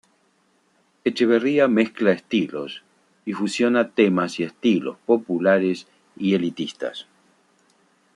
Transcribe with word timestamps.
Echeverría 1.03 1.67
mezcla 1.67 2.11
estilos, 2.11 2.81
y 3.23 3.33
fusiona 3.33 3.89
temas 3.91 4.39
y 4.39 4.43
estilos 4.45 4.97
populares 5.05 5.85
y 6.17 6.33
elitistas. 6.33 7.05